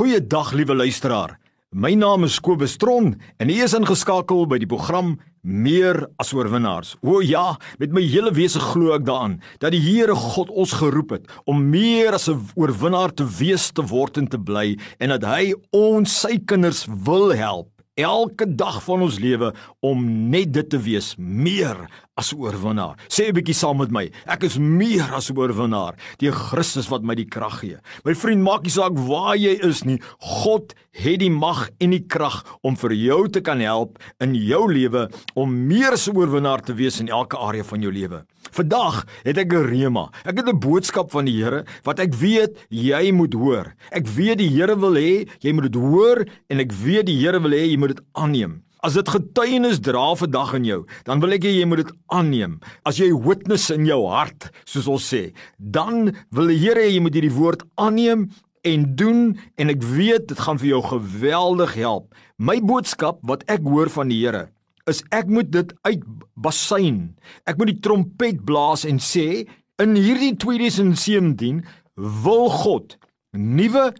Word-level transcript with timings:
Goeiedag 0.00 0.54
liewe 0.56 0.72
luisteraar. 0.74 1.34
My 1.76 1.90
naam 1.92 2.22
is 2.24 2.38
Kobus 2.40 2.78
Tron 2.80 3.10
en 3.36 3.50
u 3.52 3.56
is 3.60 3.74
ingeskakel 3.76 4.46
by 4.48 4.56
die 4.62 4.68
program 4.70 5.18
Meer 5.44 6.06
as 6.16 6.30
oorwinnaars. 6.32 6.94
O 7.04 7.18
ja, 7.20 7.58
met 7.76 7.92
my 7.92 8.00
hele 8.08 8.32
wese 8.32 8.62
glo 8.64 8.94
ek 8.96 9.04
daaraan 9.04 9.34
dat 9.60 9.74
die 9.76 9.82
Here 9.84 10.16
God 10.16 10.48
ons 10.56 10.72
geroep 10.80 11.12
het 11.18 11.28
om 11.44 11.60
meer 11.68 12.16
as 12.16 12.30
'n 12.32 12.40
oorwinnaar 12.56 13.12
te 13.12 13.28
wees 13.28 13.68
te 13.76 13.84
word 13.84 14.16
en 14.16 14.28
te 14.28 14.40
bly 14.40 14.78
en 15.00 15.12
dat 15.12 15.24
hy 15.28 15.52
ons 15.70 16.08
sy 16.08 16.40
kinders 16.48 16.86
wil 16.88 17.36
help 17.36 17.68
elke 17.94 18.46
dag 18.46 18.82
van 18.84 19.02
ons 19.02 19.18
lewe 19.18 19.52
om 19.80 20.04
net 20.30 20.52
dit 20.52 20.68
te 20.70 20.78
wees, 20.80 21.14
meer 21.18 21.86
as 22.20 22.32
oorwinnaar. 22.36 22.96
Sê 23.08 23.28
'n 23.28 23.34
bietjie 23.34 23.54
saam 23.54 23.78
met 23.78 23.90
my. 23.90 24.10
Ek 24.26 24.44
is 24.44 24.58
meer 24.58 25.08
as 25.14 25.30
oorwinnaar 25.30 25.94
deur 26.18 26.32
Christus 26.32 26.88
wat 26.88 27.02
my 27.02 27.14
die 27.14 27.28
krag 27.28 27.60
gee. 27.60 27.78
My 28.04 28.14
vriend, 28.14 28.42
maak 28.42 28.62
nie 28.62 28.70
saak 28.70 28.92
waar 28.92 29.36
jy 29.36 29.58
is 29.62 29.84
nie. 29.84 30.00
God 30.18 30.74
het 30.92 31.20
die 31.20 31.30
mag 31.30 31.70
en 31.80 31.90
die 31.90 32.06
krag 32.06 32.44
om 32.62 32.76
vir 32.76 32.92
jou 32.92 33.28
te 33.28 33.40
kan 33.40 33.60
help 33.60 33.98
in 34.20 34.34
jou 34.34 34.72
lewe 34.72 35.08
om 35.34 35.66
meer 35.66 35.92
as 35.92 36.08
oorwinnaar 36.08 36.60
te 36.60 36.74
wees 36.74 37.00
in 37.00 37.08
elke 37.08 37.36
area 37.36 37.62
van 37.64 37.80
jou 37.80 37.92
lewe. 37.92 38.24
Vandag 38.60 39.06
het 39.24 39.38
ek 39.40 39.52
'n 39.54 39.64
rema. 39.72 40.10
Ek 40.24 40.36
het 40.36 40.48
'n 40.48 40.58
boodskap 40.60 41.10
van 41.10 41.24
die 41.24 41.40
Here 41.42 41.64
wat 41.82 41.98
ek 41.98 42.14
weet 42.14 42.66
jy 42.68 43.10
moet 43.12 43.32
hoor. 43.32 43.74
Ek 43.90 44.06
weet 44.06 44.38
die 44.38 44.50
Here 44.50 44.76
wil 44.76 44.94
hê 44.94 45.28
jy 45.40 45.52
moet 45.52 45.72
dit 45.72 45.80
hoor 45.80 46.26
en 46.48 46.60
ek 46.60 46.72
weet 46.72 47.06
die 47.06 47.16
Here 47.16 47.40
wil 47.40 47.52
hê 47.52 47.70
jy 47.70 47.78
moet 47.78 47.96
dit 47.96 48.04
aanneem. 48.12 48.62
As 48.82 48.94
dit 48.94 49.08
getuienis 49.08 49.80
dra 49.80 50.14
vandag 50.14 50.54
in 50.54 50.64
jou, 50.64 50.86
dan 51.04 51.20
wil 51.20 51.32
ek 51.32 51.42
hê 51.42 51.60
jy 51.60 51.64
moet 51.64 51.86
dit 51.86 51.92
aanneem. 52.08 52.60
As 52.84 52.98
jy 52.98 53.12
witness 53.12 53.70
in 53.70 53.86
jou 53.86 54.06
hart, 54.08 54.50
soos 54.64 54.86
ons 54.88 55.14
sê, 55.14 55.32
dan 55.58 56.14
wil 56.30 56.46
die 56.46 56.58
Here 56.58 56.80
hê 56.80 56.92
jy 56.92 57.00
moet 57.00 57.14
hierdie 57.14 57.32
woord 57.32 57.62
aanneem 57.76 58.28
en 58.62 58.96
doen 58.96 59.38
en 59.56 59.68
ek 59.70 59.82
weet 59.82 60.28
dit 60.28 60.38
gaan 60.38 60.58
vir 60.58 60.68
jou 60.68 60.82
geweldig 60.82 61.74
help. 61.74 62.14
My 62.36 62.60
boodskap 62.60 63.20
wat 63.22 63.42
ek 63.48 63.62
hoor 63.62 63.88
van 63.88 64.08
die 64.08 64.20
Here 64.20 64.50
is 64.90 65.02
ek 65.14 65.30
moet 65.30 65.50
dit 65.52 65.72
uit 65.86 66.04
basyn. 66.34 67.00
Ek 67.48 67.58
moet 67.60 67.72
die 67.72 67.82
trompet 67.84 68.42
blaas 68.46 68.84
en 68.88 69.00
sê 69.02 69.46
in 69.80 69.96
hierdie 69.96 70.34
2017 70.40 71.62
wil 71.96 72.48
God 72.52 72.96
nuwe 73.36 73.90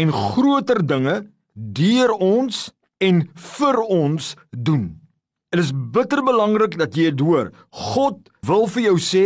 en 0.00 0.12
groter 0.14 0.82
dinge 0.86 1.20
deur 1.54 2.12
ons 2.16 2.68
en 3.00 3.22
vir 3.56 3.80
ons 3.86 4.34
doen. 4.50 4.84
Dit 5.50 5.64
is 5.64 5.72
bitter 5.74 6.22
belangrik 6.22 6.76
dat 6.78 6.94
jy 6.94 7.10
dit 7.10 7.24
hoor. 7.26 7.50
God 7.70 8.28
wil 8.46 8.68
vir 8.70 8.90
jou 8.90 8.98
sê 9.02 9.24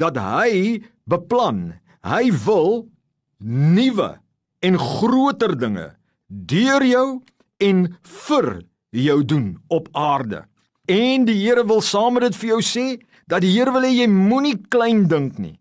dat 0.00 0.18
hy 0.20 0.82
beplan, 1.10 1.78
hy 2.06 2.30
wil 2.44 2.86
nuwe 3.40 4.12
en 4.66 4.78
groter 4.78 5.56
dinge 5.58 5.88
deur 6.28 6.84
jou 6.86 7.06
en 7.62 7.86
vir 8.28 8.50
jou 8.96 9.18
doen 9.24 9.48
op 9.72 9.88
aarde. 9.92 10.44
En 10.86 11.24
die 11.26 11.34
Here 11.40 11.64
wil 11.66 11.80
saam 11.82 12.14
met 12.14 12.28
dit 12.28 12.36
vir 12.38 12.52
jou 12.54 12.62
sê 12.62 12.86
dat 13.26 13.42
die 13.42 13.50
Here 13.50 13.72
wil 13.74 13.82
hê 13.82 13.90
jy 13.90 14.06
moenie 14.06 14.54
klein 14.70 15.06
dink 15.10 15.38
nie. 15.42 15.56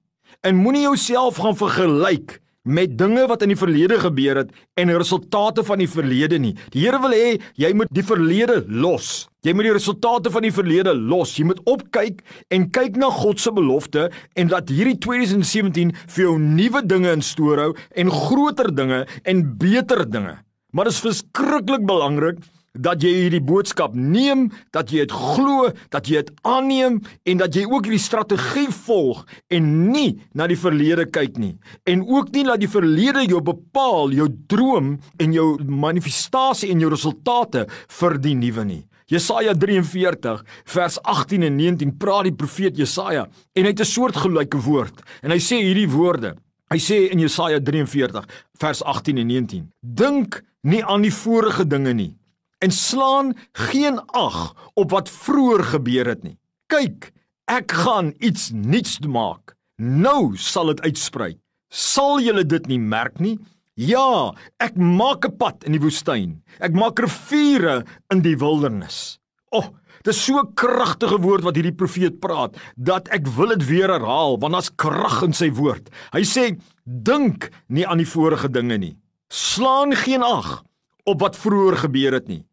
En 0.45 0.59
moenie 0.61 0.83
jouself 0.85 1.39
gaan 1.41 1.57
vergelyk 1.57 2.39
met 2.65 2.93
dinge 2.97 3.23
wat 3.29 3.41
in 3.45 3.51
die 3.53 3.57
verlede 3.57 3.97
gebeur 4.01 4.39
het 4.41 4.51
en 4.77 4.93
resultate 4.93 5.63
van 5.65 5.81
die 5.81 5.89
verlede 5.89 6.37
nie. 6.41 6.53
Die 6.73 6.83
Here 6.85 6.99
wil 7.01 7.13
hê 7.17 7.39
jy 7.57 7.71
moet 7.73 7.89
die 7.89 8.05
verlede 8.05 8.61
los. 8.69 9.25
Jy 9.45 9.55
moet 9.57 9.65
die 9.69 9.73
resultate 9.73 10.29
van 10.33 10.45
die 10.45 10.53
verlede 10.53 10.93
los. 10.93 11.33
Jy 11.39 11.47
moet 11.49 11.61
opkyk 11.73 12.21
en 12.53 12.69
kyk 12.73 13.01
na 13.01 13.09
God 13.13 13.41
se 13.41 13.53
belofte 13.53 14.11
en 14.37 14.53
dat 14.53 14.69
hierdie 14.69 14.99
2017 15.01 15.93
vir 16.05 16.27
jou 16.27 16.37
nuwe 16.41 16.85
dinge 16.85 17.17
in 17.17 17.25
store 17.25 17.71
hou 17.71 17.77
en 17.97 18.13
groter 18.13 18.69
dinge 18.77 19.07
en 19.25 19.45
beter 19.57 20.05
dinge. 20.05 20.37
Maar 20.69 20.91
dit 20.91 20.97
is 20.99 21.05
verskriklik 21.05 21.85
belangrik 21.89 22.45
dat 22.75 23.03
jy 23.03 23.11
hierdie 23.15 23.43
boodskap 23.43 23.95
neem, 23.95 24.49
dat 24.75 24.91
jy 24.91 25.05
dit 25.05 25.13
glo, 25.15 25.69
dat 25.93 26.09
jy 26.09 26.23
dit 26.23 26.31
aanneem 26.47 26.99
en 27.25 27.41
dat 27.41 27.55
jy 27.55 27.65
ook 27.67 27.87
hierdie 27.87 28.01
strategie 28.01 28.67
volg 28.85 29.23
en 29.53 29.69
nie 29.91 30.17
na 30.35 30.47
die 30.51 30.59
verlede 30.59 31.07
kyk 31.07 31.39
nie. 31.41 31.55
En 31.87 32.03
ook 32.05 32.33
nie 32.35 32.45
laat 32.47 32.63
die 32.63 32.71
verlede 32.71 33.25
jou 33.29 33.41
bepaal, 33.45 34.13
jou 34.15 34.27
droom 34.51 34.95
en 35.21 35.35
jou 35.35 35.55
manifestasie 35.63 36.71
en 36.73 36.83
jou 36.83 36.91
resultate 36.93 37.65
vir 37.99 38.19
die 38.21 38.35
nuwe 38.37 38.67
nie. 38.67 38.83
Jesaja 39.11 39.53
43 39.53 40.41
vers 40.73 40.97
18 41.03 41.45
en 41.45 41.59
19 41.59 41.91
praat 42.01 42.25
die 42.25 42.33
profeet 42.33 42.77
Jesaja 42.77 43.27
en 43.53 43.63
hy 43.63 43.69
het 43.69 43.81
'n 43.81 43.85
soortgelyke 43.85 44.57
woord 44.57 45.03
en 45.21 45.31
hy 45.31 45.37
sê 45.37 45.61
hierdie 45.61 45.89
woorde. 45.89 46.35
Hy 46.71 46.77
sê 46.77 47.11
in 47.11 47.19
Jesaja 47.19 47.59
43 47.59 48.25
vers 48.57 48.81
18 48.83 49.17
en 49.17 49.27
19: 49.27 49.69
Dink 49.81 50.41
nie 50.63 50.83
aan 50.83 51.01
die 51.01 51.13
vorige 51.13 51.67
dinge 51.67 51.93
nie 51.93 52.15
en 52.63 52.71
slaan 52.71 53.33
geen 53.51 53.99
ag 54.15 54.55
op 54.73 54.91
wat 54.91 55.09
vroeër 55.09 55.63
gebeur 55.75 56.07
het 56.13 56.23
nie. 56.23 56.37
Kyk, 56.71 57.11
ek 57.51 57.71
gaan 57.71 58.13
iets 58.19 58.49
nuuts 58.53 58.99
maak. 59.05 59.55
Nou 59.77 60.37
sal 60.39 60.71
dit 60.73 60.81
uitsprei. 60.87 61.35
Sal 61.69 62.21
julle 62.23 62.45
dit 62.47 62.67
nie 62.71 62.79
merk 62.79 63.19
nie? 63.19 63.37
Ja, 63.75 64.31
ek 64.63 64.77
maak 64.79 65.25
'n 65.25 65.37
pad 65.37 65.65
in 65.67 65.73
die 65.75 65.83
woestyn. 65.83 66.41
Ek 66.59 66.71
maak 66.71 66.99
riviere 66.99 67.83
in 68.09 68.21
die 68.21 68.37
wildernis. 68.37 69.19
O, 69.51 69.57
oh, 69.57 69.67
dis 70.03 70.23
so 70.23 70.39
'n 70.39 70.53
kragtige 70.55 71.19
woord 71.19 71.43
wat 71.43 71.55
hierdie 71.55 71.75
profeet 71.75 72.19
praat 72.19 72.55
dat 72.77 73.09
ek 73.09 73.27
wil 73.27 73.47
dit 73.47 73.67
weer 73.67 73.89
herhaal 73.89 74.39
want 74.39 74.53
daar's 74.53 74.71
krag 74.75 75.23
in 75.23 75.33
sy 75.33 75.51
woord. 75.51 75.89
Hy 76.13 76.23
sê: 76.23 76.57
"Dink 76.85 77.51
nie 77.67 77.85
aan 77.87 77.97
die 77.97 78.07
vorige 78.07 78.49
dinge 78.49 78.77
nie. 78.77 78.97
Slaan 79.29 79.93
geen 79.93 80.23
ag 80.23 80.63
op 81.05 81.21
wat 81.21 81.37
vroeër 81.37 81.77
gebeur 81.85 82.17
het 82.17 82.27
nie. 82.27 82.43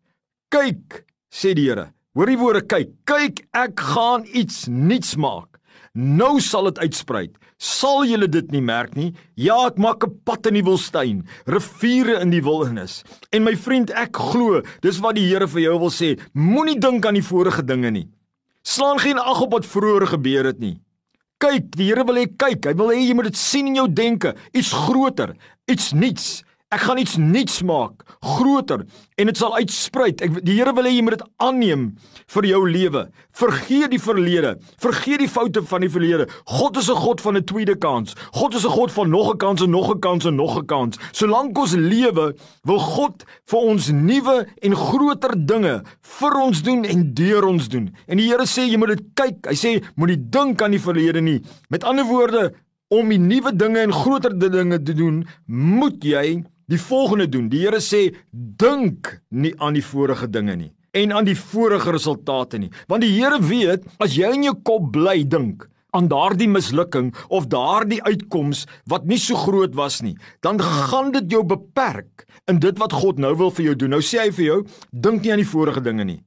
Kyk, 0.53 1.05
sê 1.33 1.55
die 1.57 1.69
Here. 1.69 1.91
Hoor 2.13 2.29
die 2.29 2.37
woorde 2.37 2.61
kyk. 2.69 2.91
Kyk, 3.09 3.47
ek 3.57 3.81
gaan 3.81 4.27
iets 4.37 4.67
nuuts 4.69 5.17
maak. 5.17 5.57
Nou 5.97 6.41
sal 6.41 6.69
dit 6.71 6.83
uitsprei. 6.85 7.27
Sal 7.63 8.07
julle 8.09 8.27
dit 8.29 8.49
nie 8.53 8.63
merk 8.65 8.97
nie? 8.97 9.13
Ja, 9.37 9.69
ek 9.69 9.79
maak 9.79 10.05
'n 10.05 10.21
pad 10.25 10.47
in 10.47 10.55
die 10.55 10.65
woestyn, 10.65 11.25
riviere 11.47 12.21
in 12.21 12.31
die 12.31 12.43
wildernis. 12.43 13.05
En 13.31 13.45
my 13.45 13.55
vriend, 13.57 13.91
ek 13.91 14.17
glo, 14.17 14.63
dis 14.81 14.99
wat 15.01 15.15
die 15.15 15.29
Here 15.29 15.47
vir 15.47 15.61
jou 15.61 15.79
wil 15.79 15.91
sê. 15.91 16.19
Moenie 16.35 16.79
dink 16.79 17.07
aan 17.07 17.15
die 17.15 17.23
vorige 17.23 17.63
dinge 17.63 17.91
nie. 17.91 18.09
Slaan 18.63 18.99
geen 18.99 19.19
ag 19.19 19.41
op 19.41 19.53
wat 19.53 19.67
vroeër 19.67 20.07
gebeur 20.07 20.45
het 20.45 20.59
nie. 20.59 20.81
Kyk, 21.39 21.77
die 21.77 21.87
Here 21.87 22.05
wil 22.05 22.17
hê 22.17 22.27
kyk. 22.37 22.67
Hy 22.67 22.75
wil 22.75 22.91
hê 22.91 23.01
jy 23.09 23.15
moet 23.15 23.25
dit 23.25 23.37
sien 23.37 23.67
in 23.67 23.75
jou 23.75 23.89
denke, 23.89 24.35
iets 24.53 24.73
groter, 24.73 25.37
iets 25.67 25.93
nuuts. 25.93 26.43
Ek 26.73 26.87
gaan 26.87 26.97
iets 26.97 27.19
nuuts 27.21 27.59
maak, 27.69 28.01
groter 28.25 28.87
en 29.21 29.29
dit 29.29 29.37
sal 29.37 29.53
uitsprei. 29.59 30.15
Ek 30.25 30.39
die 30.41 30.55
Here 30.57 30.73
wil 30.73 30.87
hê 30.89 30.95
jy 30.95 31.03
moet 31.05 31.19
dit 31.19 31.27
aanneem 31.45 31.83
vir 32.33 32.47
jou 32.49 32.61
lewe. 32.65 33.03
Vergeet 33.37 33.93
die 33.93 34.01
verlede. 34.01 34.55
Vergeet 34.81 35.21
die 35.21 35.29
foute 35.29 35.61
van 35.69 35.85
die 35.85 35.91
verlede. 35.93 36.29
God 36.49 36.81
is 36.81 36.89
'n 36.89 36.97
God 36.97 37.21
van 37.21 37.37
'n 37.37 37.45
tweede 37.45 37.77
kans. 37.77 38.17
God 38.33 38.55
is 38.55 38.65
'n 38.65 38.73
God 38.73 38.91
van 38.93 39.11
nog 39.11 39.35
'n 39.35 39.37
kans 39.37 39.61
en 39.61 39.71
nog 39.71 39.91
'n 39.93 40.01
kans 40.01 40.25
en 40.25 40.37
nog 40.37 40.57
'n 40.57 40.67
kans. 40.67 40.97
Solank 41.13 41.59
ons 41.59 41.75
lewe, 41.75 42.35
wil 42.65 42.79
God 42.79 43.25
vir 43.45 43.59
ons 43.59 43.91
nuwe 43.91 44.47
en 44.63 44.75
groter 44.75 45.47
dinge 45.47 45.83
vir 46.01 46.41
ons 46.41 46.63
doen 46.63 46.85
en 46.85 47.15
deur 47.15 47.45
ons 47.45 47.69
doen. 47.69 47.95
En 48.09 48.17
die 48.17 48.29
Here 48.29 48.47
sê 48.47 48.65
jy 48.65 48.79
moet 48.79 48.97
dit 48.97 49.05
kyk. 49.15 49.47
Hy 49.47 49.55
sê 49.55 49.85
moenie 49.97 50.31
dink 50.31 50.63
aan 50.63 50.71
die 50.71 50.81
verlede 50.81 51.21
nie. 51.21 51.43
Met 51.69 51.85
ander 51.85 52.05
woorde, 52.05 52.53
om 52.93 53.09
die 53.09 53.19
nuwe 53.21 53.55
dinge 53.57 53.81
en 53.81 53.93
groter 53.93 54.35
dinge 54.39 54.83
te 54.83 54.95
doen, 54.95 55.23
moet 55.47 56.05
jy 56.05 56.43
die 56.73 56.81
volgende 56.81 57.29
doen. 57.29 57.51
Die 57.53 57.63
Here 57.65 57.81
sê 57.83 58.09
dink 58.33 59.19
nie 59.31 59.53
aan 59.59 59.77
die 59.77 59.85
vorige 59.85 60.31
dinge 60.31 60.57
nie 60.57 60.73
en 60.93 61.13
aan 61.17 61.25
die 61.25 61.37
vorige 61.39 61.93
resultate 61.95 62.59
nie. 62.61 62.69
Want 62.89 63.05
die 63.05 63.15
Here 63.15 63.39
weet 63.41 63.87
as 64.03 64.17
jy 64.17 64.29
in 64.37 64.45
jou 64.49 64.57
kop 64.65 64.91
bly 64.93 65.23
dink 65.25 65.65
aan 65.97 66.09
daardie 66.09 66.49
mislukking 66.49 67.11
of 67.29 67.49
daardie 67.53 68.01
uitkoms 68.05 68.65
wat 68.89 69.09
nie 69.09 69.21
so 69.21 69.37
groot 69.37 69.75
was 69.77 70.01
nie, 70.05 70.15
dan 70.45 70.61
gaan 70.61 71.13
dit 71.13 71.33
jou 71.33 71.43
beperk 71.45 72.27
in 72.49 72.61
dit 72.61 72.79
wat 72.81 72.97
God 72.97 73.21
nou 73.21 73.35
wil 73.41 73.53
vir 73.53 73.71
jou 73.71 73.75
doen. 73.85 73.97
Nou 73.97 74.05
sê 74.05 74.27
hy 74.27 74.31
vir 74.37 74.47
jou, 74.47 74.61
dink 74.93 75.25
nie 75.25 75.33
aan 75.35 75.45
die 75.45 75.49
vorige 75.49 75.85
dinge 75.85 76.05
nie. 76.09 76.21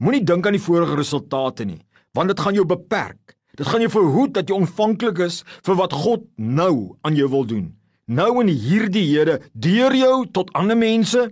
Moenie 0.00 0.24
dink 0.24 0.48
aan 0.48 0.56
die 0.56 0.64
vorige 0.64 0.96
resultate 0.96 1.68
nie, 1.68 1.80
want 2.16 2.32
dit 2.32 2.40
gaan 2.40 2.56
jou 2.56 2.64
beperk. 2.68 3.36
Dit 3.60 3.68
gaan 3.68 3.84
jou 3.84 3.92
verhoed 3.92 4.32
dat 4.36 4.48
jy 4.48 4.56
ontvanklik 4.56 5.20
is 5.26 5.42
vir 5.68 5.76
wat 5.80 5.96
God 5.96 6.24
nou 6.36 6.96
aan 7.04 7.16
jou 7.16 7.28
wil 7.28 7.44
doen 7.44 7.68
nou 8.10 8.30
in 8.42 8.50
hierdie 8.52 9.06
Here 9.10 9.40
deur 9.54 9.94
jou 9.94 10.14
tot 10.34 10.50
ander 10.58 10.78
mense 10.78 11.30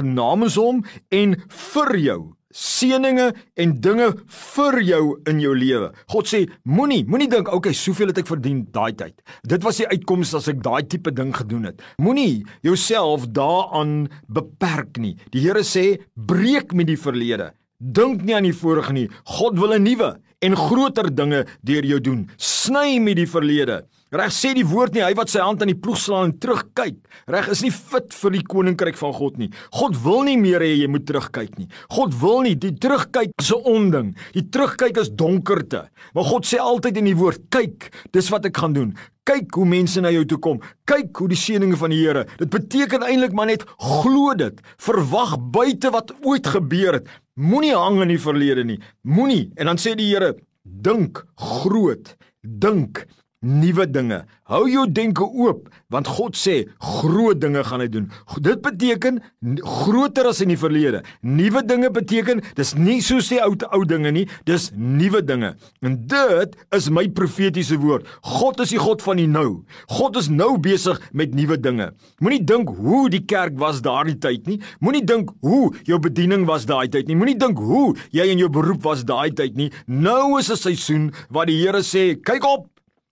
namens 0.00 0.56
hom 0.56 0.84
en 1.12 1.34
vir 1.74 1.96
jou 2.00 2.20
seëninge 2.50 3.28
en 3.62 3.72
dinge 3.82 4.08
vir 4.36 4.78
jou 4.82 5.02
in 5.30 5.40
jou 5.42 5.52
lewe. 5.54 5.90
God 6.10 6.30
sê 6.30 6.40
moenie 6.66 7.04
moenie 7.06 7.28
dink 7.30 7.50
okay 7.54 7.74
soveel 7.76 8.10
het 8.10 8.22
ek 8.22 8.30
verdien 8.30 8.64
daai 8.74 8.92
tyd. 8.98 9.14
Dit 9.46 9.64
was 9.66 9.78
die 9.80 9.88
uitkoms 9.90 10.34
as 10.38 10.50
ek 10.50 10.62
daai 10.64 10.82
tipe 10.90 11.12
ding 11.14 11.30
gedoen 11.36 11.70
het. 11.70 11.84
Moenie 12.02 12.42
jouself 12.66 13.28
daaraan 13.30 14.08
beperk 14.26 14.98
nie. 14.98 15.16
Die 15.30 15.44
Here 15.46 15.62
sê 15.66 16.00
breek 16.14 16.74
met 16.74 16.90
die 16.90 16.98
verlede. 16.98 17.52
Dink 17.80 18.26
nie 18.26 18.34
aan 18.36 18.48
die 18.48 18.56
vorige 18.56 18.92
nie. 18.92 19.08
God 19.38 19.58
wil 19.58 19.72
'n 19.74 19.84
nuwe 19.84 20.18
en 20.42 20.56
groter 20.56 21.08
dinge 21.14 21.46
deur 21.62 21.84
jou 21.84 22.00
doen. 22.00 22.28
Sny 22.36 22.98
met 22.98 23.16
die 23.16 23.30
verlede 23.30 23.84
Reg 24.10 24.32
sê 24.34 24.50
die 24.58 24.66
woord 24.66 24.96
nie 24.96 25.04
hy 25.04 25.12
wat 25.14 25.30
sy 25.30 25.38
hand 25.38 25.60
aan 25.62 25.70
die 25.70 25.78
ploeg 25.78 25.98
slaan 26.02 26.32
en 26.32 26.38
terugkyk. 26.42 26.96
Reg 27.30 27.46
is 27.52 27.60
nie 27.62 27.70
fit 27.70 28.10
vir 28.18 28.34
die 28.34 28.42
koninkryk 28.42 28.96
van 28.98 29.12
God 29.14 29.36
nie. 29.38 29.50
God 29.76 29.94
wil 30.02 30.24
nie 30.26 30.34
meer 30.40 30.64
hê 30.66 30.72
jy 30.80 30.88
moet 30.90 31.04
terugkyk 31.06 31.52
nie. 31.60 31.68
God 31.94 32.16
wil 32.18 32.42
nie 32.42 32.56
die 32.58 32.72
terugkyk 32.74 33.30
is 33.38 33.52
'n 33.54 33.62
onding. 33.62 34.08
Die 34.34 34.42
terugkyk 34.42 34.98
is 34.98 35.14
donkerte. 35.14 35.86
Maar 36.14 36.24
God 36.24 36.44
sê 36.44 36.58
altyd 36.58 36.96
in 36.96 37.04
die 37.04 37.14
woord, 37.14 37.38
kyk, 37.50 37.90
dis 38.12 38.30
wat 38.30 38.46
ek 38.46 38.56
gaan 38.56 38.72
doen. 38.72 38.96
Kyk 39.24 39.54
hoe 39.54 39.66
mense 39.66 40.00
na 40.00 40.10
jou 40.10 40.24
toe 40.24 40.38
kom. 40.38 40.60
Kyk 40.86 41.16
hoe 41.16 41.28
die 41.28 41.36
seëninge 41.36 41.76
van 41.76 41.90
die 41.90 42.02
Here. 42.02 42.26
Dit 42.38 42.50
beteken 42.50 43.02
eintlik 43.02 43.32
maar 43.32 43.46
net 43.46 43.62
glo 43.78 44.34
dit. 44.34 44.60
Verwag 44.78 45.38
buite 45.38 45.90
wat 45.90 46.10
ooit 46.24 46.46
gebeur 46.46 46.94
het. 46.94 47.06
Moenie 47.36 47.76
hang 47.76 48.02
in 48.02 48.08
die 48.08 48.18
verlede 48.18 48.64
nie. 48.64 48.80
Moenie. 49.02 49.52
En 49.56 49.66
dan 49.66 49.76
sê 49.76 49.94
die 49.94 50.10
Here, 50.10 50.34
dink 50.64 51.24
groot. 51.36 52.16
Dink 52.42 53.06
nuwe 53.40 53.86
dinge. 53.88 54.24
Hou 54.50 54.66
jou 54.68 54.84
denke 54.90 55.24
oop 55.24 55.68
want 55.90 56.06
God 56.06 56.36
sê 56.38 56.68
groot 56.78 57.38
dinge 57.40 57.62
gaan 57.66 57.82
hy 57.82 57.88
doen. 57.90 58.08
Dit 58.44 58.60
beteken 58.62 59.18
groter 59.64 60.28
as 60.30 60.42
in 60.44 60.52
die 60.52 60.58
verlede. 60.60 61.00
Nuwe 61.26 61.62
dinge 61.66 61.88
beteken 61.90 62.42
dis 62.58 62.74
nie 62.78 63.00
soos 63.02 63.30
die 63.32 63.40
ou 63.42 63.56
ou 63.72 63.80
dinge 63.88 64.12
nie, 64.14 64.26
dis 64.46 64.68
nuwe 64.76 65.22
dinge. 65.24 65.54
En 65.82 65.96
dit 66.10 66.54
is 66.76 66.90
my 66.92 67.06
profetiese 67.16 67.78
woord. 67.80 68.06
God 68.22 68.60
is 68.62 68.74
die 68.74 68.80
God 68.82 69.02
van 69.02 69.18
die 69.22 69.28
nou. 69.30 69.62
God 69.90 70.20
is 70.20 70.28
nou 70.30 70.52
besig 70.60 71.00
met 71.16 71.34
nuwe 71.34 71.58
dinge. 71.58 71.90
Moenie 72.20 72.42
dink 72.44 72.70
hoe 72.76 73.08
die 73.10 73.24
kerk 73.24 73.56
was 73.58 73.80
daardie 73.82 74.18
tyd 74.20 74.46
nie. 74.50 74.60
Moenie 74.84 75.02
dink 75.06 75.32
hoe 75.42 75.72
jou 75.88 75.98
bediening 76.02 76.44
was 76.50 76.68
daai 76.68 76.90
tyd 76.92 77.08
nie. 77.08 77.18
Moenie 77.18 77.38
dink 77.40 77.58
hoe 77.58 77.96
jy 78.14 78.28
in 78.34 78.44
jou 78.44 78.52
beroep 78.52 78.84
was 78.84 79.02
daai 79.08 79.32
tyd 79.34 79.56
nie. 79.56 79.72
Nou 79.88 80.38
is 80.38 80.50
'n 80.50 80.56
seisoen 80.56 81.10
waar 81.30 81.46
die 81.46 81.58
Here 81.60 81.82
sê, 81.82 82.16
kyk 82.16 82.44
op 82.44 82.69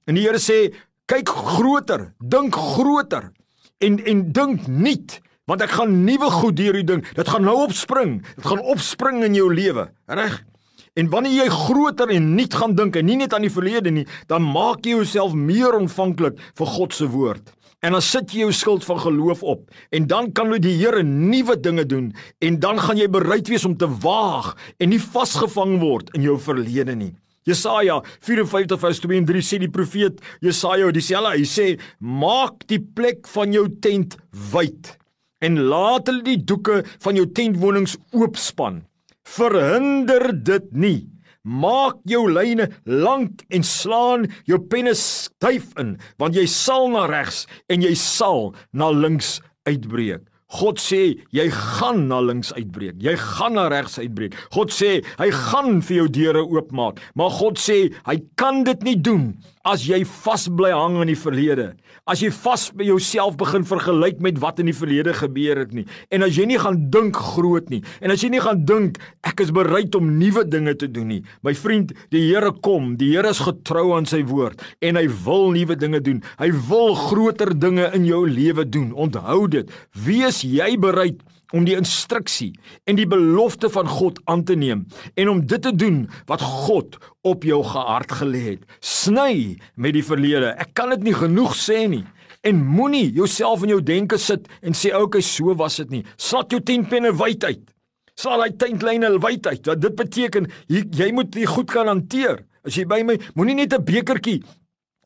En 0.08 0.16
die 0.16 0.24
Here 0.24 0.40
sê, 0.40 0.70
kyk 1.08 1.28
groter, 1.28 2.12
dink 2.18 2.56
groter 2.56 3.28
en 3.84 3.98
en 4.08 4.22
dink 4.34 4.64
nuut, 4.66 5.18
want 5.48 5.62
ek 5.64 5.74
gaan 5.76 5.92
nuwe 6.06 6.30
goed 6.32 6.56
deur 6.56 6.76
u 6.76 6.84
ding. 6.84 7.02
Dit 7.16 7.28
gaan 7.28 7.44
nou 7.44 7.56
opspring. 7.66 8.18
Dit 8.36 8.46
gaan 8.48 8.62
opspring 8.72 9.20
in 9.24 9.36
jou 9.36 9.48
lewe, 9.52 9.88
reg? 10.08 10.40
En 10.98 11.10
wanneer 11.12 11.44
jy 11.44 11.46
groter 11.52 12.10
en 12.10 12.32
nuut 12.34 12.56
gaan 12.58 12.74
dink 12.74 12.96
en 12.98 13.06
nie 13.06 13.18
net 13.20 13.36
aan 13.36 13.44
die 13.46 13.52
verlede 13.52 13.92
nie, 13.94 14.06
dan 14.32 14.42
maak 14.42 14.82
jy 14.88 14.96
jouself 14.96 15.36
meer 15.36 15.76
ontvanklik 15.76 16.40
vir 16.58 16.72
God 16.74 16.96
se 16.96 17.06
woord. 17.12 17.52
En 17.84 17.94
dan 17.94 18.02
sit 18.02 18.32
jy 18.34 18.42
jou 18.42 18.52
skild 18.56 18.82
van 18.88 18.98
geloof 19.04 19.44
op 19.46 19.68
en 19.94 20.08
dan 20.10 20.32
kan 20.34 20.50
jy 20.56 20.58
die 20.64 20.74
Here 20.80 21.04
nuwe 21.06 21.54
dinge 21.60 21.84
doen 21.86 22.10
en 22.42 22.58
dan 22.58 22.80
gaan 22.82 22.98
jy 22.98 23.06
bereid 23.12 23.52
wees 23.52 23.68
om 23.68 23.76
te 23.78 23.86
waag 24.02 24.56
en 24.80 24.90
nie 24.90 24.98
vasgevang 24.98 25.78
word 25.84 26.10
in 26.18 26.26
jou 26.26 26.34
verlede 26.42 26.96
nie. 26.98 27.14
Jesaja 27.48 28.00
54 28.20 28.80
vers 28.82 29.02
2 29.04 29.20
en 29.22 29.28
3 29.28 29.44
sê 29.44 29.60
die 29.62 29.72
profeet 29.72 30.20
Jesaja 30.44 30.92
dieselfde 30.94 31.34
hy 31.38 31.48
sê 31.48 31.68
maak 31.98 32.66
die 32.70 32.80
plek 32.80 33.28
van 33.32 33.54
jou 33.56 33.66
tent 33.84 34.18
wyd 34.52 34.94
en 35.44 35.60
laat 35.70 36.10
hulle 36.10 36.26
die 36.26 36.40
doeke 36.42 36.82
van 37.04 37.18
jou 37.18 37.26
tentwonings 37.30 37.94
oopspan. 38.16 38.82
Verhinder 39.28 40.32
dit 40.32 40.72
nie. 40.72 40.98
Maak 41.48 42.00
jou 42.10 42.24
lyne 42.28 42.66
lank 42.84 43.44
en 43.54 43.64
slaan 43.64 44.26
jou 44.48 44.58
penne 44.68 44.92
styf 44.98 45.70
in 45.80 45.94
want 46.20 46.36
jy 46.36 46.44
sal 46.50 46.90
na 46.92 47.06
regs 47.08 47.46
en 47.72 47.84
jy 47.84 47.94
sal 47.96 48.50
na 48.76 48.90
links 48.92 49.38
uitbreek 49.68 50.26
God 50.48 50.80
sê 50.80 51.02
jy 51.36 51.44
gaan 51.52 52.06
na 52.08 52.22
links 52.24 52.54
uitbreek. 52.56 52.96
Jy 53.04 53.12
gaan 53.20 53.58
na 53.58 53.66
regs 53.68 53.98
uitbreek. 54.00 54.36
God 54.54 54.72
sê 54.72 55.02
hy 55.18 55.28
gaan 55.34 55.82
vir 55.84 55.98
jou 55.98 56.08
deure 56.08 56.44
oopmaak. 56.46 57.02
Maar 57.20 57.34
God 57.36 57.60
sê 57.60 57.90
hy 58.08 58.16
kan 58.40 58.64
dit 58.64 58.86
nie 58.86 58.96
doen 58.96 59.34
as 59.68 59.84
jy 59.84 60.00
vasbly 60.08 60.70
hang 60.72 60.96
aan 61.02 61.10
die 61.10 61.18
verlede. 61.18 61.74
As 62.08 62.22
jy 62.24 62.30
vas 62.32 62.70
by 62.72 62.86
jouself 62.88 63.36
begin 63.36 63.66
vergelyk 63.68 64.22
met 64.24 64.38
wat 64.40 64.62
in 64.62 64.70
die 64.70 64.76
verlede 64.76 65.12
gebeur 65.12 65.60
het 65.60 65.74
nie. 65.76 65.84
En 66.14 66.24
as 66.24 66.38
jy 66.38 66.46
nie 66.48 66.60
gaan 66.60 66.78
dink 66.94 67.18
groot 67.34 67.68
nie. 67.68 67.82
En 68.00 68.14
as 68.14 68.24
jy 68.24 68.30
nie 68.32 68.40
gaan 68.40 68.62
dink 68.64 68.96
ek 69.28 69.42
is 69.44 69.52
bereid 69.52 69.92
om 69.98 70.14
nuwe 70.16 70.46
dinge 70.48 70.72
te 70.80 70.88
doen 70.88 71.10
nie. 71.12 71.20
My 71.44 71.52
vriend, 71.52 71.92
die 72.14 72.24
Here 72.28 72.54
kom. 72.64 72.94
Die 73.00 73.10
Here 73.12 73.28
is 73.28 73.42
getrou 73.44 73.90
aan 73.98 74.08
sy 74.08 74.22
woord 74.28 74.64
en 74.84 74.96
hy 74.96 75.04
wil 75.26 75.50
nuwe 75.52 75.76
dinge 75.76 76.00
doen. 76.04 76.22
Hy 76.40 76.48
wil 76.70 76.96
groter 76.96 77.52
dinge 77.52 77.90
in 77.96 78.08
jou 78.08 78.24
lewe 78.24 78.64
doen. 78.64 78.88
Onthou 78.96 79.44
dit. 79.52 79.68
Wees 80.08 80.37
jy 80.44 80.76
bereid 80.80 81.22
om 81.56 81.64
die 81.64 81.76
instruksie 81.78 82.50
en 82.88 82.98
die 82.98 83.08
belofte 83.08 83.70
van 83.72 83.88
God 83.88 84.20
aan 84.28 84.44
te 84.44 84.56
neem 84.58 84.84
en 85.16 85.30
om 85.32 85.40
dit 85.46 85.62
te 85.64 85.72
doen 85.72 86.02
wat 86.28 86.44
God 86.44 86.98
op 87.26 87.46
jou 87.46 87.62
gehart 87.64 88.12
gelê 88.20 88.44
het. 88.52 88.68
Sny 88.80 89.56
met 89.74 89.96
die 89.96 90.04
verlede. 90.04 90.52
Ek 90.60 90.74
kan 90.76 90.92
dit 90.96 91.08
nie 91.08 91.16
genoeg 91.16 91.56
sê 91.56 91.86
nie. 91.88 92.04
En 92.46 92.60
moenie 92.62 93.08
jouself 93.16 93.64
in 93.66 93.74
jou 93.74 93.80
denke 93.82 94.18
sit 94.20 94.46
en 94.62 94.76
sê 94.76 94.92
okay, 94.94 95.24
so 95.24 95.56
was 95.58 95.80
dit 95.80 95.98
nie. 95.98 96.04
Slat 96.16 96.52
jou 96.52 96.60
10 96.60 96.86
penne 96.92 97.12
wyd 97.16 97.44
uit. 97.48 97.64
Sal 98.18 98.42
hy 98.42 98.50
tentlyne 98.58 99.12
wyd 99.22 99.46
uit. 99.46 99.66
Wat 99.66 99.80
dit 99.80 99.94
beteken, 99.98 100.48
jy, 100.66 100.84
jy 100.98 101.10
moet 101.14 101.30
dit 101.34 101.46
goed 101.46 101.70
kan 101.70 101.90
hanteer. 101.90 102.42
As 102.66 102.76
jy 102.76 102.84
by 102.88 103.04
my, 103.06 103.14
moenie 103.38 103.54
net 103.60 103.74
'n 103.74 103.84
bekertjie 103.84 104.42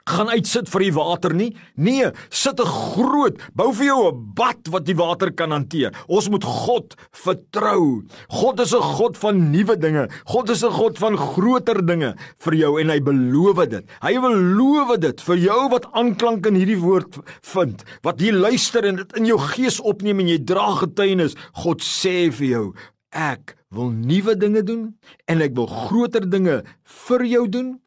gaan 0.08 0.30
uitsit 0.32 0.68
vir 0.72 0.86
die 0.86 0.94
water 0.96 1.34
nie. 1.34 1.50
Nee, 1.76 2.10
sit 2.30 2.60
'n 2.60 2.66
groot, 2.66 3.36
bou 3.54 3.72
vir 3.72 3.86
jou 3.86 4.10
'n 4.10 4.32
bad 4.34 4.68
wat 4.70 4.84
die 4.84 4.94
water 4.94 5.30
kan 5.32 5.50
hanteer. 5.50 5.92
Ons 6.08 6.28
moet 6.28 6.44
God 6.44 6.94
vertrou. 7.12 8.02
God 8.28 8.60
is 8.60 8.72
'n 8.74 8.82
God 8.82 9.16
van 9.16 9.50
nuwe 9.50 9.76
dinge. 9.76 10.08
God 10.26 10.50
is 10.50 10.62
'n 10.64 10.70
God 10.70 10.98
van 10.98 11.16
groter 11.16 11.84
dinge 11.84 12.14
vir 12.38 12.54
jou 12.54 12.80
en 12.80 12.88
hy 12.88 13.00
beloof 13.00 13.68
dit. 13.68 13.84
Hy 14.02 14.14
beloof 14.20 15.00
dit 15.00 15.20
vir 15.20 15.36
jou 15.36 15.68
wat 15.68 15.86
aanklank 15.92 16.46
in 16.46 16.54
hierdie 16.54 16.80
woord 16.80 17.18
vind. 17.42 17.84
Wat 18.02 18.20
jy 18.20 18.32
luister 18.32 18.84
en 18.84 18.96
dit 18.96 19.16
in 19.16 19.26
jou 19.26 19.38
gees 19.38 19.80
opneem 19.80 20.20
en 20.20 20.28
jy 20.28 20.38
dra 20.44 20.74
getuienis. 20.74 21.34
God 21.52 21.80
sê 21.80 22.30
vir 22.32 22.48
jou, 22.48 22.74
ek 23.12 23.56
wil 23.72 23.90
nuwe 23.90 24.34
dinge 24.36 24.62
doen 24.62 24.98
en 25.28 25.44
ek 25.44 25.54
wil 25.56 25.66
groter 25.66 26.24
dinge 26.28 26.62
vir 27.06 27.24
jou 27.24 27.46
doen 27.48 27.78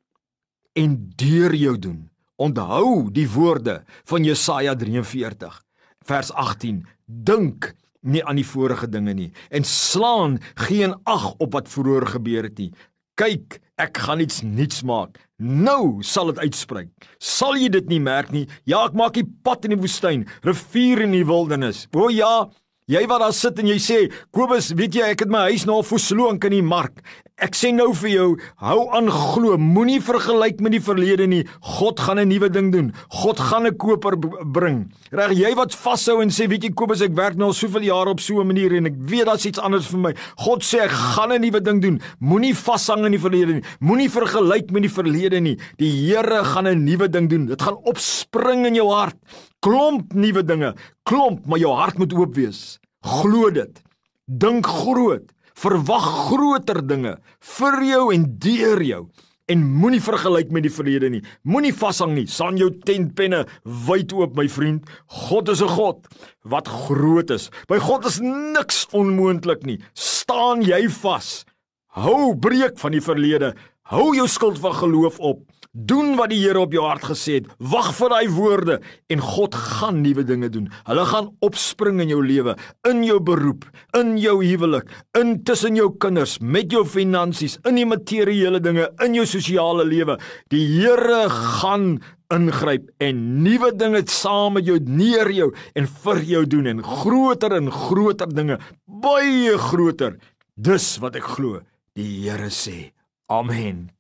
en 0.76 0.96
deur 1.16 1.56
jou 1.56 1.78
doen. 1.80 2.10
Onthou 2.36 3.08
die 3.16 3.28
woorde 3.32 3.84
van 4.04 4.28
Jesaja 4.28 4.76
43 4.76 5.62
vers 6.06 6.32
18. 6.32 6.84
Dink 7.06 7.72
nie 8.06 8.22
aan 8.26 8.38
die 8.38 8.46
vorige 8.46 8.90
dinge 8.92 9.16
nie 9.18 9.32
en 9.50 9.66
slaan 9.66 10.38
geen 10.68 10.94
ag 11.10 11.32
op 11.42 11.56
wat 11.56 11.72
vroeër 11.72 12.08
gebeur 12.18 12.50
het 12.50 12.60
nie. 12.60 12.74
Kyk, 13.16 13.62
ek 13.80 13.98
gaan 14.04 14.20
iets 14.20 14.42
nuuts 14.44 14.84
maak. 14.84 15.18
Nou 15.40 16.04
sal 16.04 16.34
dit 16.34 16.44
uitspruit. 16.44 16.92
Sal 17.20 17.56
jy 17.60 17.70
dit 17.72 17.88
nie 17.92 18.02
merk 18.04 18.34
nie? 18.36 18.46
Ja, 18.68 18.86
ek 18.86 18.94
maak 18.94 19.18
'n 19.18 19.40
pad 19.44 19.66
in 19.66 19.72
die 19.76 19.80
woestyn, 19.80 20.28
rivier 20.44 21.02
in 21.02 21.12
die 21.12 21.26
wildernis. 21.26 21.88
O 21.96 22.10
ja, 22.10 22.50
Jy 22.86 23.00
wat 23.10 23.24
daar 23.24 23.32
sit 23.34 23.58
en 23.58 23.66
jy 23.66 23.80
sê, 23.82 23.96
Kobus, 24.30 24.68
weet 24.78 24.94
jy, 24.94 25.06
ek 25.16 25.24
het 25.24 25.32
my 25.34 25.48
huis 25.48 25.64
nou 25.66 25.80
versloonk 25.82 26.44
in 26.46 26.54
die 26.54 26.66
mark. 26.66 27.00
Ek 27.42 27.58
sê 27.58 27.72
nou 27.74 27.88
vir 27.98 28.12
jou, 28.12 28.28
hou 28.62 28.84
aan 28.94 29.10
glo, 29.10 29.56
moenie 29.58 29.98
vergelyk 30.06 30.62
met 30.62 30.76
die 30.76 30.82
verlede 30.86 31.26
nie. 31.26 31.42
God 31.80 31.98
gaan 32.00 32.20
'n 32.22 32.30
nuwe 32.30 32.48
ding 32.54 32.70
doen. 32.72 32.94
God 33.10 33.40
gaan 33.40 33.66
'n 33.66 33.76
koper 33.76 34.14
bring. 34.54 34.94
Reg, 35.12 35.34
jy 35.34 35.56
wat 35.56 35.74
vashou 35.74 36.22
en 36.22 36.30
sê, 36.30 36.48
weet 36.48 36.64
jy, 36.64 36.74
Kobus, 36.78 37.02
ek 37.02 37.16
werk 37.18 37.36
nou 37.38 37.48
al 37.48 37.54
soveel 37.54 37.90
jare 37.90 38.12
op 38.12 38.20
so 38.20 38.40
'n 38.40 38.48
manier 38.48 38.72
en 38.78 38.86
ek 38.86 38.94
weet 39.00 39.26
daar's 39.26 39.46
iets 39.46 39.60
anders 39.60 39.88
vir 39.88 40.00
my. 40.00 40.14
God 40.38 40.62
sê 40.62 40.86
ek 40.86 40.92
gaan 40.92 41.32
'n 41.32 41.42
nuwe 41.42 41.62
ding 41.62 41.82
doen. 41.82 42.02
Moenie 42.22 42.54
vashang 42.54 43.04
in 43.06 43.12
die 43.14 43.20
verlede 43.20 43.54
nie. 43.54 43.64
Moenie 43.82 44.10
vergelyk 44.10 44.70
met 44.70 44.84
die 44.84 44.94
verlede 44.94 45.42
nie. 45.42 45.58
Die 45.78 45.90
Here 45.90 46.44
gaan 46.44 46.68
'n 46.68 46.86
nuwe 46.86 47.10
ding 47.10 47.30
doen. 47.30 47.48
Dit 47.48 47.62
gaan 47.64 47.78
opspring 47.84 48.68
in 48.68 48.76
jou 48.76 48.94
hart 48.94 49.18
klomp 49.66 50.14
nuwe 50.14 50.44
dinge, 50.46 50.74
klomp, 51.10 51.46
maar 51.50 51.62
jou 51.62 51.74
hart 51.74 51.98
moet 52.02 52.14
oop 52.14 52.36
wees. 52.38 52.78
Glo 53.06 53.50
dit. 53.54 53.82
Dink 54.26 54.68
groot. 54.70 55.26
Verwag 55.56 56.06
groter 56.28 56.82
dinge 56.84 57.16
vir 57.56 57.78
jou 57.88 58.10
en 58.14 58.26
deur 58.44 58.84
jou. 58.84 59.06
En 59.48 59.62
moenie 59.62 60.02
vergelyk 60.02 60.50
met 60.54 60.66
die 60.66 60.74
verlede 60.74 61.10
nie. 61.14 61.22
Moenie 61.46 61.74
vashang 61.74 62.16
nie. 62.16 62.26
Saan 62.26 62.58
jou 62.58 62.72
tentpenne 62.86 63.44
wyd 63.88 64.14
oop, 64.18 64.34
my 64.38 64.48
vriend. 64.50 64.90
God 65.30 65.50
is 65.54 65.62
'n 65.62 65.70
God 65.70 66.08
wat 66.44 66.68
groot 66.68 67.30
is. 67.30 67.50
By 67.68 67.78
God 67.78 68.06
is 68.06 68.20
niks 68.20 68.88
onmoontlik 68.92 69.66
nie. 69.66 69.80
Staan 69.94 70.62
jy 70.62 70.90
vas. 70.90 71.46
Hou 71.94 72.36
breek 72.36 72.78
van 72.78 72.92
die 72.92 73.02
verlede. 73.02 73.54
Hou 73.84 74.16
jou 74.16 74.28
skild 74.28 74.60
van 74.60 74.74
geloof 74.74 75.20
op. 75.20 75.46
Doen 75.76 76.14
wat 76.16 76.32
die 76.32 76.40
Here 76.40 76.62
op 76.64 76.72
jou 76.72 76.86
hart 76.88 77.04
gesê 77.04 77.42
het. 77.42 77.48
Wag 77.60 77.90
vir 77.98 78.14
daai 78.14 78.30
woorde 78.32 78.76
en 79.12 79.20
God 79.20 79.56
gaan 79.60 79.98
nuwe 80.06 80.24
dinge 80.24 80.48
doen. 80.48 80.70
Hulle 80.88 81.04
gaan 81.10 81.28
opspring 81.44 82.00
in 82.00 82.14
jou 82.14 82.22
lewe, 82.24 82.54
in 82.88 83.02
jou 83.04 83.18
beroep, 83.20 83.66
in 84.00 84.14
jou 84.22 84.38
huwelik, 84.40 84.88
in 85.20 85.42
tussen 85.44 85.76
jou 85.76 85.90
kinders, 86.00 86.38
met 86.40 86.72
jou 86.72 86.86
finansies, 86.88 87.58
in 87.68 87.76
die 87.76 87.88
materiële 87.88 88.62
dinge, 88.64 88.88
in 89.04 89.18
jou 89.20 89.26
sosiale 89.28 89.84
lewe. 89.84 90.16
Die 90.54 90.64
Here 90.78 91.26
gaan 91.30 91.98
ingryp 92.32 92.88
en 93.04 93.20
nuwe 93.44 93.74
dinge 93.76 94.02
saam 94.10 94.56
met 94.56 94.66
jou 94.70 94.80
neer 94.80 95.28
jou 95.36 95.50
en 95.76 95.90
vir 96.06 96.24
jou 96.32 96.46
doen 96.56 96.72
en 96.72 96.80
groter 96.88 97.58
en 97.60 97.68
groter 97.72 98.32
dinge, 98.32 98.58
baie 98.88 99.60
groter. 99.60 100.16
Dis 100.56 100.96
wat 101.04 101.20
ek 101.20 101.28
glo. 101.36 101.60
Die 102.00 102.24
Here 102.24 102.48
sê. 102.48 102.94
Amen. 103.28 103.95